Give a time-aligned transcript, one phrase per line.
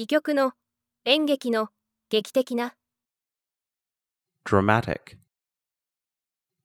[0.00, 0.52] 戯曲の、
[1.04, 1.68] 演劇の、
[2.08, 2.74] 劇的な、
[4.46, 5.18] dramatic,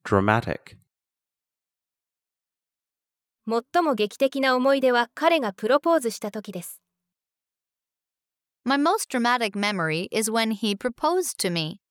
[0.02, 0.78] dramatic,
[3.46, 6.80] 最も劇的な思い出は彼がプロポーズした時です。
[8.64, 11.82] My most dramatic memory is when he proposed to me.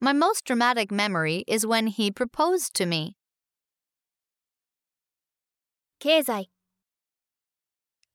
[0.00, 3.16] My most dramatic memory is when he proposed to me.
[6.00, 6.50] 経済、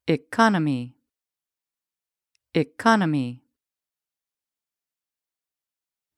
[0.07, 0.91] economy,
[2.53, 3.43] economy,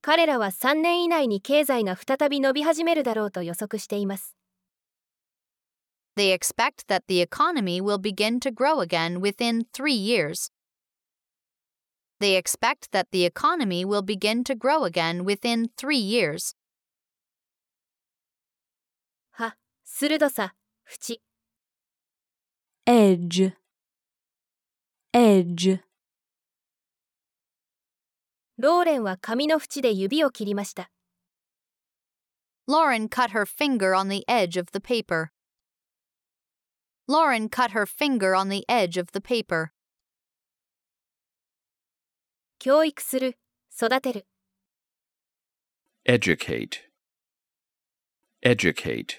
[0.02, 4.36] 彼らは3年以内に経済が再び伸び始めるだろうと予測しています。
[6.16, 10.52] They expect that the economy will begin to grow again within three years.
[12.20, 16.54] They expect that the economy will begin to grow again within three years.
[19.32, 20.54] は、鋭さ、
[20.86, 21.20] 縁、
[22.86, 23.52] edge,
[25.12, 25.85] edge,
[28.58, 30.90] ローレンは紙の縁で指を切りました。
[32.66, 35.28] Lauren cut her finger on the edge of the paper.
[37.06, 39.68] Lauren cut her finger on the edge of the paper.
[42.58, 43.36] 教育する、
[43.70, 44.26] 育てる、
[46.06, 46.80] educate,
[48.42, 49.18] educate,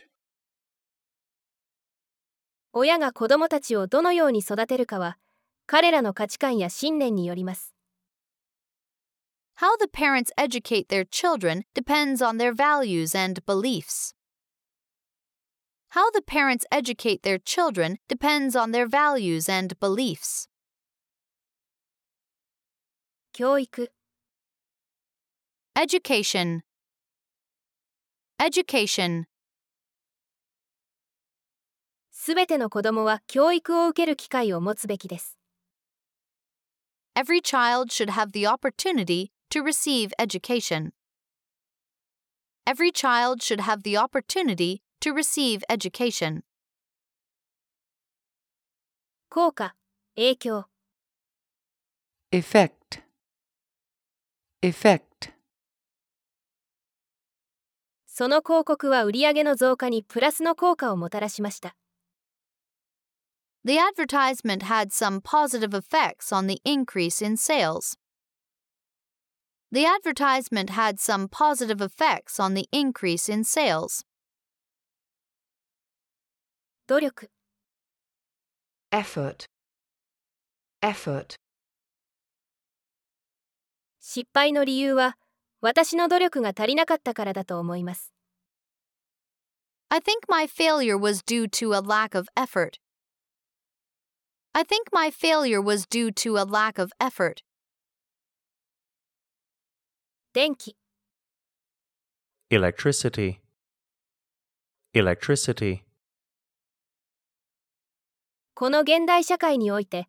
[2.73, 5.19] 親が子供たちをどのように育てるかは、
[5.67, 7.76] 彼らの価値観や信念によります。
[9.56, 14.14] How the parents educate their children depends on their values and beliefs.
[15.90, 20.48] How the parents educate their children depends on their values and beliefs.
[23.32, 23.88] 教育、
[25.74, 26.60] Education.
[28.38, 29.24] Education.
[32.10, 35.38] すべての子供は教育を受ける機会を持つべきです。
[37.14, 40.92] Every child should have the opportunity to receive education.
[42.66, 46.42] Every child should have the opportunity to receive education.
[49.28, 49.74] 効果、
[50.14, 50.66] 影響、
[52.30, 53.02] effect,
[54.62, 55.32] effect,
[58.06, 61.74] その広告は売上の増加にプラスの効果をもたらしました。
[63.64, 67.96] The advertisement had some positive effects on the increase in sales.
[69.70, 74.04] The advertisement had some positive effects on the increase in sales.
[76.86, 77.30] 努力、
[78.90, 79.46] effort,
[80.82, 81.36] effort,
[83.98, 85.16] 失敗の理由は、
[85.62, 88.12] 私の努力が足りなかったからだと思います。
[89.88, 92.78] I think my failure was due to a lack of effort.
[94.54, 97.42] I think my failure was due to a lack of effort.
[100.37, 100.77] 電気、
[102.51, 103.39] electricity,
[104.93, 105.79] electricity,
[108.53, 110.07] この現代社会において、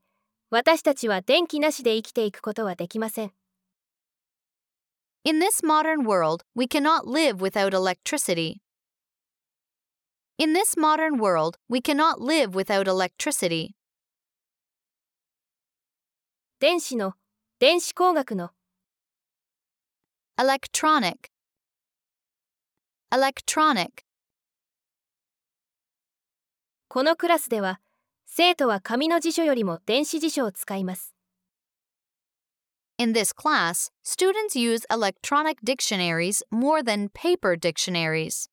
[0.50, 3.32] 私たちは電気なしで生きていくことはできません。
[5.24, 8.60] In this modern world, we cannot live without electricity.
[10.36, 13.70] In this modern world, we cannot live without electricity.
[16.60, 17.14] 電子の、
[17.60, 18.50] 電子工学の、
[20.39, 21.29] Electronic.
[23.13, 24.03] Electronic.
[26.87, 27.79] このクラスでは、
[28.25, 31.13] 生徒は紙の辞書よりも電子辞書を使います。
[32.97, 38.49] In this class, students use electronic dictionaries more than paper dictionaries.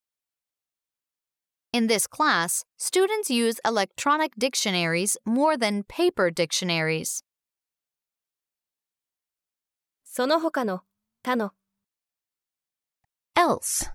[1.73, 7.25] In this class, students use electronic dictionaries more than paper dictionaries.
[10.05, 10.83] その他の、
[11.23, 11.53] 他の、
[13.35, 13.91] Else.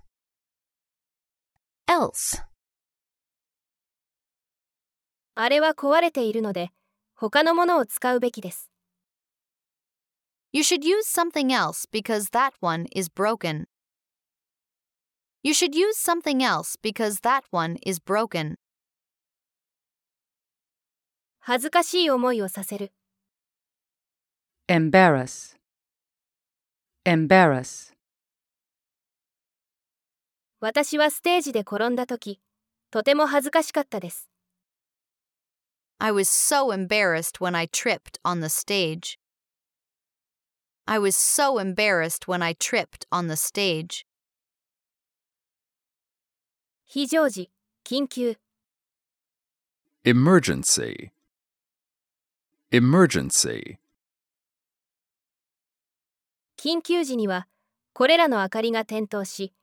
[1.87, 2.43] Else.
[5.35, 6.71] あれは壊れているので、
[7.15, 8.71] 他のものを使うべきです。
[10.51, 13.65] You should use something else because that one is broken.
[15.43, 18.55] You should use something else because that one is broken.
[21.39, 22.91] 恥ずかしい思いをさせる。
[24.67, 25.55] embarrass,
[27.05, 27.93] embarrass,
[30.60, 32.38] 私はステージで転んだ時、
[32.90, 34.28] とても恥ずかしかったです。
[35.98, 39.18] I was so embarrassed when I tripped on the stage.
[40.84, 44.04] I was so embarrassed when I tripped on the stage.
[46.84, 47.50] 非常時、
[47.82, 48.36] 緊急、
[50.04, 51.10] emergency,
[52.70, 53.78] Emergency.
[56.58, 57.48] 緊急時には
[57.94, 59.54] これらの明かりが点灯し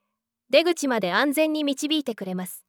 [0.50, 2.64] 出口まで安全に導いてくれます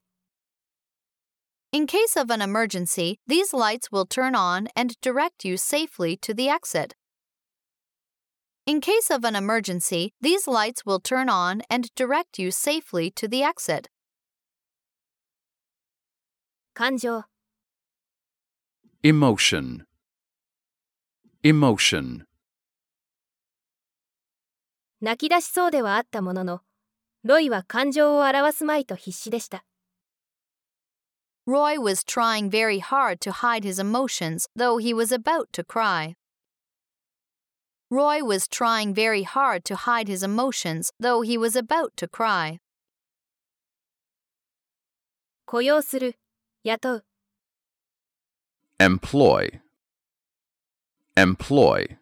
[1.71, 6.33] In case of an emergency, these lights will turn on and direct you safely to
[6.33, 6.95] the exit.
[8.65, 13.27] In case of an emergency, these lights will turn on and direct you safely to
[13.27, 13.87] the exit.
[16.73, 17.23] 感情
[19.03, 19.85] Emotion.
[21.43, 22.25] Emotion.
[25.01, 26.61] 泣き出しそうではあったものの
[27.24, 29.64] ロイは感情を表すまいと必死でした
[31.46, 36.16] Roy was trying very hard to hide his emotions, though he was about to cry.
[37.90, 42.60] Roy was trying very hard to hide his emotions, though he was about to cry.
[45.46, 46.16] 雇用する
[46.64, 47.04] 雇う
[48.78, 49.60] Employ.
[51.16, 51.97] Employ.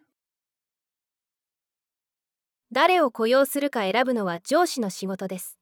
[2.70, 5.58] 誰を雇用するか選ぶのは上司の仕事です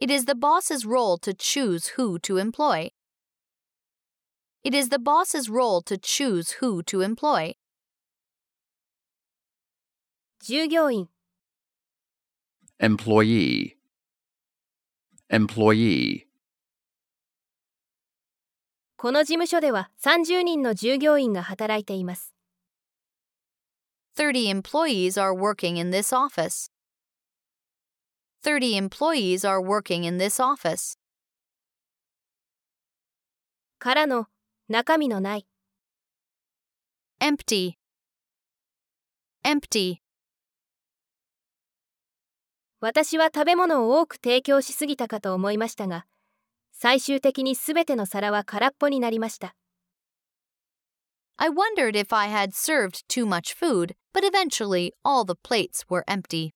[0.00, 2.90] It is the boss's role to choose who to employ.
[4.64, 7.56] It is the boss's role to choose who to employ.
[10.42, 11.08] 従業員
[12.80, 13.76] Employee.
[15.30, 16.26] Employee.
[18.96, 22.34] この事務所では30人の従業員が働いています
[24.20, 26.68] 30 employees are working in this office.
[28.42, 30.98] 30 employees are working in this office.
[33.78, 34.26] からの
[34.68, 35.46] 中身のない
[37.18, 37.76] Empty.
[39.42, 40.00] Empty.
[42.80, 46.04] 私は食べ物を多く提供しすぎたかと思いましたが
[46.72, 49.54] 最終的にすべての皿は空っぽになりました
[51.39, 56.03] I wondered if I had served too much food, but eventually all the plates were
[56.07, 56.53] empty.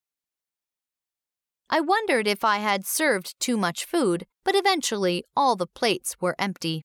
[1.70, 6.36] I wondered if I had served too much food, but eventually all the plates were
[6.40, 6.84] empty.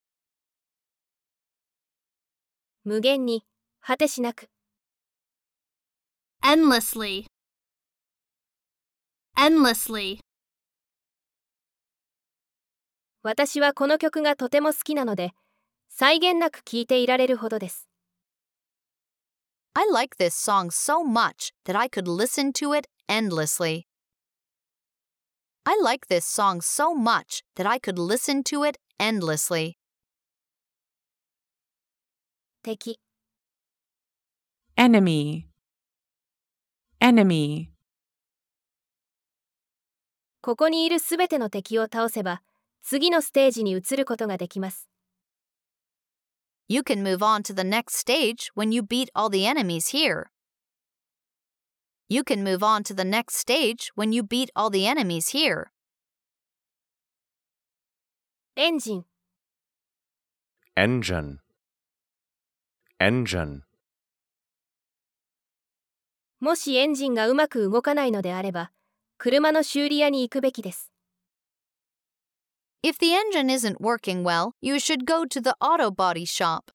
[2.85, 3.47] 無限に
[3.81, 4.51] 果てしなく
[6.43, 7.25] endlessly
[9.39, 10.19] endlessly
[13.23, 15.33] 私はこの曲がとても好きなので
[15.89, 17.88] 際限なく聴いていられるほどです
[19.75, 23.87] I like this song so much that I could listen to it endlessly.
[25.67, 29.77] I like this song so much that I could listen to it endlessly.
[32.63, 32.99] 敵
[34.77, 35.47] enemy,
[37.01, 37.69] enemy,
[40.41, 42.43] ここにいるすべての敵を倒せば
[42.83, 44.88] 次のステージに移ることができます
[46.69, 50.31] You can move on to the next stage when you beat all the enemies here.
[52.09, 55.71] You can move on to the next stage when you beat all the enemies here.
[58.57, 59.05] エンジン
[60.77, 61.39] engine
[63.01, 63.63] engine
[66.39, 68.71] もしエンジンがうまく動かないのであれば
[69.19, 70.93] 車の修理屋に行くべきです
[72.83, 76.71] If the engine isn't working well, you should go to the auto body shop.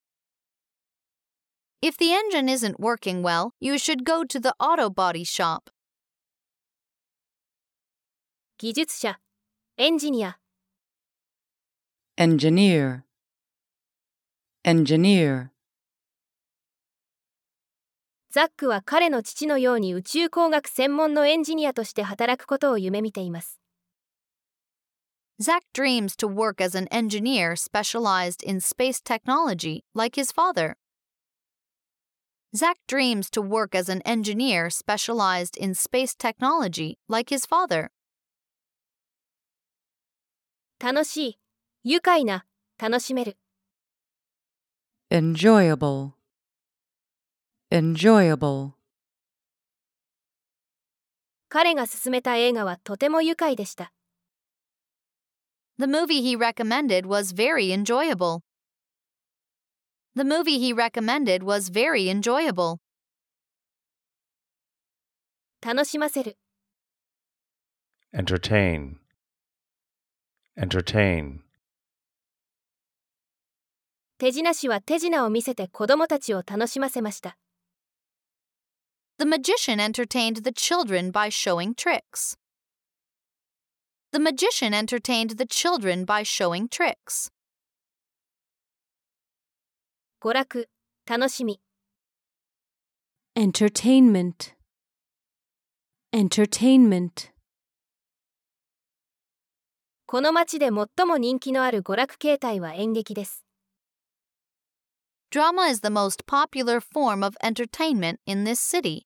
[1.81, 5.69] If the engine isn't working well, you should go to the auto body shop.
[8.57, 9.19] 技術者
[9.77, 10.37] エンジニア
[12.17, 13.03] engineer,
[14.65, 15.51] engineer,
[18.31, 23.61] ザックは彼の父のように宇宙工学専門のエンジニアとして働くことを夢見ています
[25.41, 30.75] Zach dreams to work as an engineer specialized in space technology, like his father.
[32.55, 37.91] Zach dreams to work as an engineer specialized in space technology, like his father.
[40.81, 41.39] 楽しい
[41.83, 42.45] 愉快な
[42.77, 43.37] 楽しめる
[45.11, 46.13] enjoyable,
[47.69, 48.71] enjoyable,
[51.49, 53.91] 彼が勧めた映画はとても愉快でした
[55.77, 58.41] The movie he recommended was very enjoyable.
[60.15, 62.79] The movie he recommended was very enjoyable.
[65.61, 66.37] 楽しませる
[68.13, 68.95] entertain
[70.57, 71.39] entertain
[74.17, 77.37] 手品師は手品を見せて子供たちを楽しませました
[79.17, 82.37] The magician entertained the children by showing tricks.
[84.13, 87.31] The magician entertained the children by showing tricks.
[90.21, 90.69] 娯楽
[91.05, 91.61] 楽しみ
[93.35, 94.53] entertainment,
[96.13, 97.31] entertainment,
[100.05, 103.45] この街で最も人気のある娯楽形態は演劇です
[105.31, 109.05] Drama is the most popular form of entertainment in this city.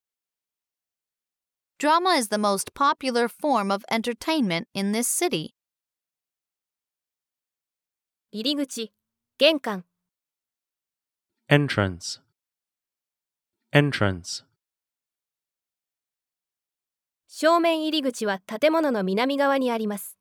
[1.77, 5.53] Drama is the most popular form of entertainment in this city.
[8.31, 8.91] 入り口
[9.37, 9.83] 玄関
[11.49, 12.19] entrance,
[13.71, 14.43] entrance,
[17.27, 20.17] 正面入り口は建物の南側にあります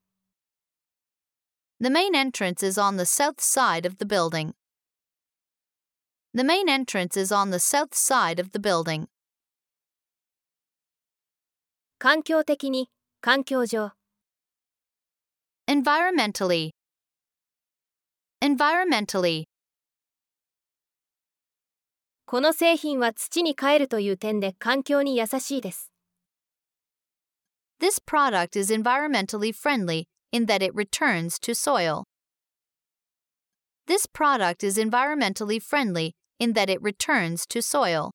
[1.81, 4.53] The main entrance is on the south side of the building.
[6.35, 9.07] The main entrance is on the south side of the building.
[11.99, 12.89] 環境的に
[13.21, 13.91] 環境上
[15.67, 16.71] Environmentally.
[18.41, 19.45] Environmentally.
[22.25, 25.91] この製品は土に帰るという点で環境に優しいです
[27.79, 32.03] This product is environmentally friendly in that it returns to soil.
[33.87, 38.11] This product is environmentally friendly in that it returns to soil.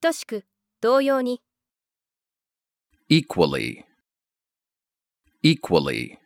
[0.00, 0.44] 等しく
[0.79, 1.41] 同様に
[3.09, 3.83] equally,
[5.43, 6.17] equally,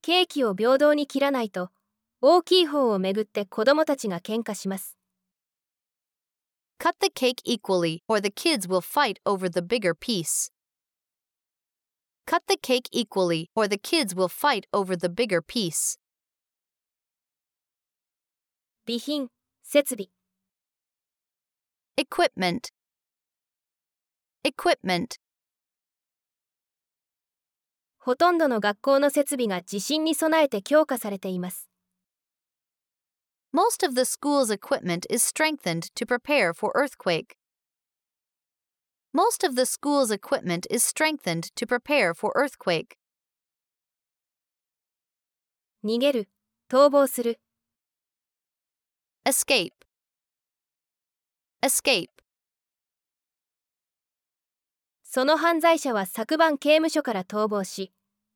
[0.00, 1.70] ケーキを平等に切らないと
[2.22, 4.96] 大きい方をめぐって子供たちが喧嘩します
[6.78, 10.50] Cut the cake equally, or the kids will fight over the bigger piece.
[12.26, 15.98] Cut the cake equally, or the kids will fight over the bigger piece.
[18.86, 19.28] 備品
[19.62, 20.13] 設備
[21.97, 22.69] Equipment.
[24.43, 25.19] Equipment.
[27.99, 31.69] ほとんどの学校の設備が地震に備えて強化されています
[33.53, 37.35] Most of the school's equipment is strengthened to prepare for earthquake.
[39.11, 42.95] Most of the school's equipment is strengthened to prepare for earthquake.
[45.83, 46.29] 逃げる
[46.69, 47.39] 逃亡する
[49.25, 49.71] Escape.
[51.63, 52.09] Escape.
[55.03, 57.91] その犯罪者は昨晩刑務所から逃亡し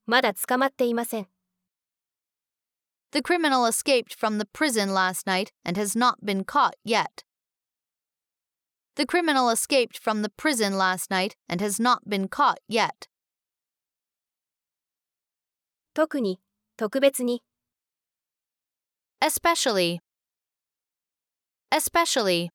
[0.07, 1.27] まだ捕まっていません
[3.11, 7.23] The criminal escaped from the prison last night and has not been caught yet.
[8.95, 13.07] The criminal escaped from the prison last night and has not been caught yet.
[15.93, 16.39] 特に
[16.75, 17.43] 特別に
[19.21, 19.99] Especially.
[21.71, 22.49] Especially.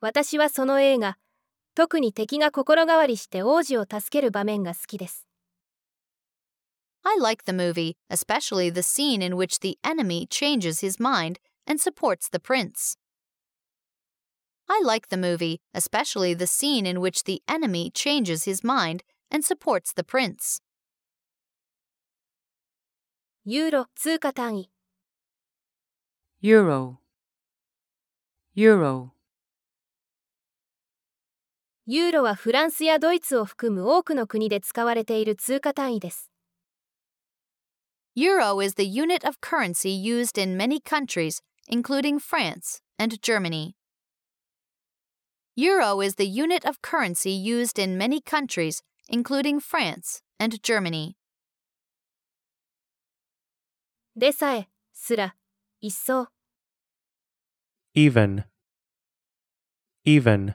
[0.00, 1.18] 私はその映画
[1.74, 5.26] 特に敵が心変わりして王子を助ける場面が好きです
[7.04, 11.80] I like the movie, especially the scene in which the enemy changes his mind and
[11.80, 12.96] supports the prince.
[14.68, 19.42] I like the movie, especially the scene in which the enemy changes his mind and
[19.44, 20.60] supports the prince.
[23.46, 24.70] ユーロ通貨単位
[26.42, 26.98] euro,
[28.54, 29.12] euro,
[31.87, 36.29] ユーロはフランスやドイツを含む多くの国で使われている通貨単位です
[38.15, 43.75] Euro is the unit of currency used in many countries, including France and Germany.
[45.55, 51.15] Euro is the unit of currency used in many countries, including France and Germany.
[54.15, 55.35] でさえすら
[55.81, 56.27] 一層
[57.95, 58.43] even,
[60.05, 60.53] even,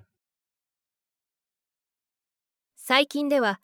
[2.85, 3.61] 最近では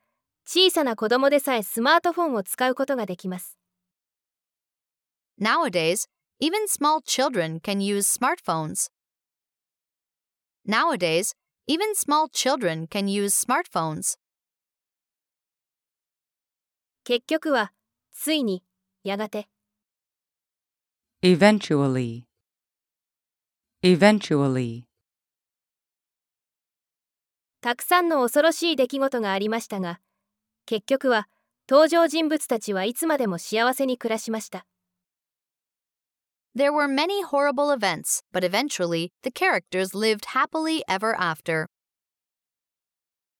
[0.47, 3.57] 小さな子供でさえスマートフォンを使うことができます
[5.37, 6.07] Nowadays,
[6.39, 8.89] even small children can use smartphones.
[10.65, 11.35] Nowadays,
[11.67, 14.17] even small children can use smartphones.
[17.03, 17.73] 結局は
[18.13, 18.63] ついに
[19.03, 19.49] やがて
[21.21, 22.23] eventually,
[23.83, 24.88] eventually,
[27.61, 29.99] たくさんの恐ろしい出来事がありましたが
[30.65, 31.27] 結局は
[31.69, 34.65] 登場人物たちはいつまでも幸せに暮らしました
[36.55, 41.67] There were many horrible events, but eventually the characters lived happily ever after.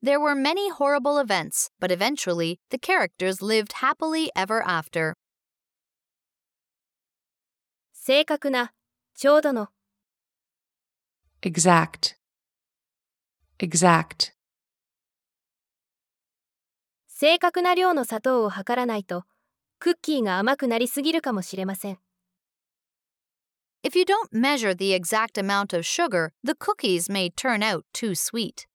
[0.02, 5.16] There were many horrible events, but eventually the characters lived happily ever after.
[7.94, 8.74] 正確な
[9.16, 9.70] ちょうどの
[11.42, 12.19] exact,
[13.60, 14.34] exact,
[17.08, 19.26] 正確な量の砂糖を測らないと
[19.80, 22.00] クッキーが甘くなりすぎるかもしれません
[23.84, 28.14] If you don't measure the exact amount of sugar, the cookies may turn out too
[28.14, 28.68] sweet.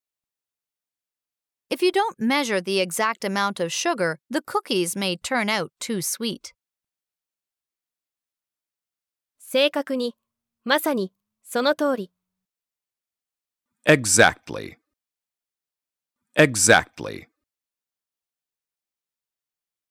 [1.69, 6.01] If you don't measure the exact amount of sugar, the cookies may turn out too
[6.01, 6.53] sweet.
[9.39, 10.15] 正確に
[10.63, 11.13] まさに
[11.43, 12.11] その通り
[13.85, 14.77] Exactly.
[16.35, 17.27] Exactly.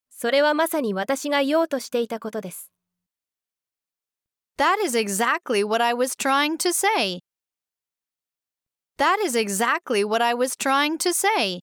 [0.09, 2.71] それはまさに私が言おうとしていたことです
[4.57, 7.19] That is exactly what I was trying to say.
[8.97, 11.61] That is exactly what I was trying to say.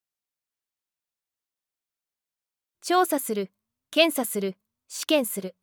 [2.83, 3.51] 調査する
[3.91, 4.57] 検査する
[4.89, 5.55] 試験する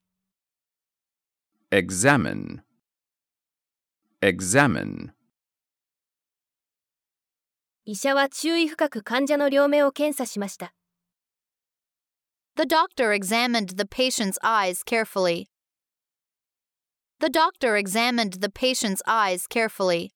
[1.71, 2.63] Examine.
[4.21, 5.13] Examine.
[7.91, 10.75] 医者は注意深く患者の両目を検査しました
[12.55, 15.47] The doctor examined the patient's eyes carefully.
[17.19, 20.11] The doctor examined the patient's eyes carefully.